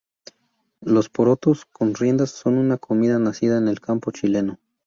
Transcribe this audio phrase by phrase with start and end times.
[0.81, 4.57] Los porotos con riendas son una comida nacida en el campo chileno.